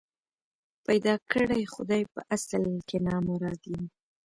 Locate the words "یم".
3.71-3.83